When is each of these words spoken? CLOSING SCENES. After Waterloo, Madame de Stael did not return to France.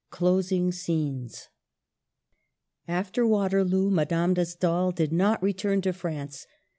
CLOSING 0.09 0.71
SCENES. 0.71 1.49
After 2.87 3.27
Waterloo, 3.27 3.91
Madame 3.91 4.33
de 4.33 4.45
Stael 4.47 4.91
did 4.91 5.13
not 5.13 5.43
return 5.43 5.79
to 5.83 5.93
France. 5.93 6.47